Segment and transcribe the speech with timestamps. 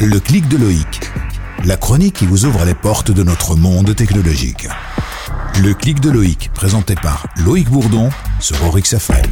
[0.00, 1.10] Le clic de Loïc.
[1.64, 4.68] La chronique qui vous ouvre les portes de notre monde technologique.
[5.60, 8.08] Le clic de Loïc, présenté par Loïc Bourdon
[8.38, 9.26] sur Orix FM.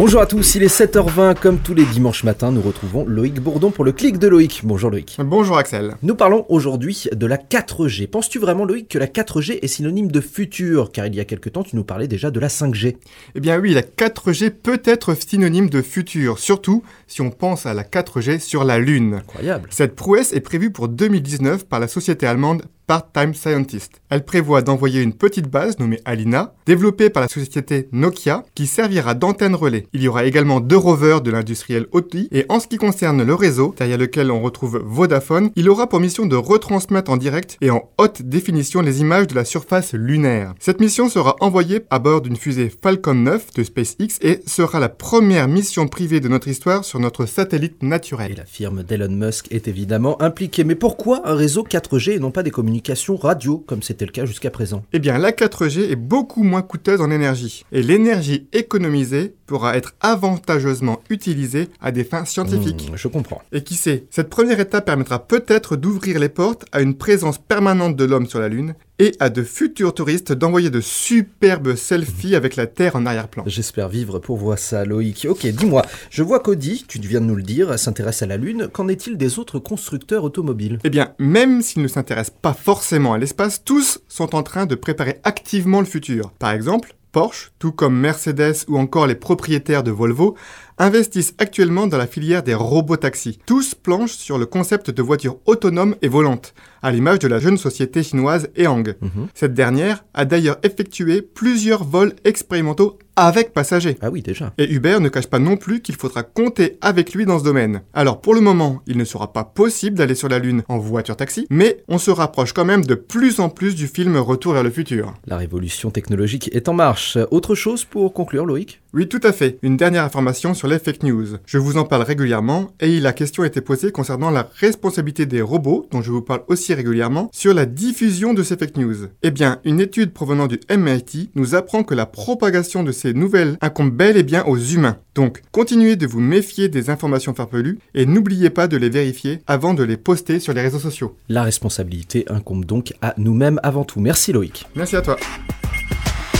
[0.00, 3.70] Bonjour à tous, il est 7h20, comme tous les dimanches matins, nous retrouvons Loïc Bourdon
[3.70, 4.62] pour le clic de Loïc.
[4.64, 5.18] Bonjour Loïc.
[5.22, 5.94] Bonjour Axel.
[6.02, 8.06] Nous parlons aujourd'hui de la 4G.
[8.06, 10.90] Penses-tu vraiment Loïc que la 4G est synonyme de futur?
[10.90, 12.96] Car il y a quelque temps tu nous parlais déjà de la 5G.
[13.34, 17.74] Eh bien oui, la 4G peut être synonyme de futur, surtout si on pense à
[17.74, 19.16] la 4G sur la Lune.
[19.16, 19.68] Incroyable.
[19.70, 24.02] Cette prouesse est prévue pour 2019 par la société allemande Part-Time Scientist.
[24.08, 29.14] Elle prévoit d'envoyer une petite base nommée Alina, développée par la société Nokia, qui servira
[29.14, 29.86] d'antenne relais.
[29.92, 33.34] Il y aura également deux rovers de l'industriel Audi, et en ce qui concerne le
[33.36, 37.70] réseau, derrière lequel on retrouve Vodafone, il aura pour mission de retransmettre en direct et
[37.70, 40.54] en haute définition les images de la surface lunaire.
[40.58, 44.88] Cette mission sera envoyée à bord d'une fusée Falcon 9 de SpaceX et sera la
[44.88, 48.32] première mission privée de notre histoire sur notre satellite naturel.
[48.32, 50.64] Et la firme d'Elon Musk est évidemment impliquée.
[50.64, 52.79] Mais pourquoi un réseau 4G et non pas des communications?
[53.20, 57.00] Radio comme c'était le cas jusqu'à présent Eh bien, la 4G est beaucoup moins coûteuse
[57.00, 57.64] en énergie.
[57.72, 62.90] Et l'énergie économisée pourra être avantageusement utilisée à des fins scientifiques.
[62.92, 63.42] Mmh, je comprends.
[63.52, 67.96] Et qui sait, cette première étape permettra peut-être d'ouvrir les portes à une présence permanente
[67.96, 72.54] de l'homme sur la Lune et à de futurs touristes d'envoyer de superbes selfies avec
[72.54, 73.42] la Terre en arrière-plan.
[73.46, 75.26] J'espère vivre pour voir ça, Loïc.
[75.28, 78.68] Ok, dis-moi, je vois qu'Audi, tu viens de nous le dire, s'intéresse à la Lune.
[78.70, 80.78] Qu'en est-il des autres constructeurs automobiles?
[80.84, 84.74] Eh bien, même s'ils ne s'intéressent pas forcément à l'espace, tous sont en train de
[84.74, 86.30] préparer activement le futur.
[86.38, 90.36] Par exemple, Porsche, tout comme Mercedes ou encore les propriétaires de Volvo,
[90.80, 93.38] investissent actuellement dans la filière des robotaxis.
[93.46, 97.58] Tous planchent sur le concept de voiture autonome et volante, à l'image de la jeune
[97.58, 98.96] société chinoise Ehang.
[99.00, 99.28] Mhm.
[99.34, 103.98] Cette dernière a d'ailleurs effectué plusieurs vols expérimentaux avec passagers.
[104.00, 104.54] Ah oui, déjà.
[104.56, 107.82] Et Uber ne cache pas non plus qu'il faudra compter avec lui dans ce domaine.
[107.92, 111.16] Alors pour le moment, il ne sera pas possible d'aller sur la Lune en voiture
[111.16, 114.62] taxi, mais on se rapproche quand même de plus en plus du film Retour vers
[114.62, 115.12] le futur.
[115.26, 117.18] La révolution technologique est en marche.
[117.30, 118.80] Autre chose pour conclure, Loïc?
[118.92, 119.58] Oui, tout à fait.
[119.62, 121.36] Une dernière information sur les fake news.
[121.46, 125.42] Je vous en parle régulièrement et la question a été posée concernant la responsabilité des
[125.42, 128.96] robots, dont je vous parle aussi régulièrement, sur la diffusion de ces fake news.
[129.22, 133.56] Eh bien, une étude provenant du MIT nous apprend que la propagation de ces nouvelles
[133.60, 134.96] incombe bel et bien aux humains.
[135.14, 139.74] Donc, continuez de vous méfier des informations farfelues et n'oubliez pas de les vérifier avant
[139.74, 141.16] de les poster sur les réseaux sociaux.
[141.28, 144.00] La responsabilité incombe donc à nous-mêmes avant tout.
[144.00, 144.66] Merci Loïc.
[144.74, 145.16] Merci à toi.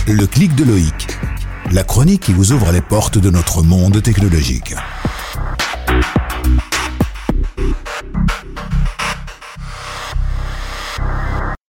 [0.07, 1.07] Le clic de Loïc.
[1.73, 4.75] La chronique qui vous ouvre les portes de notre monde technologique.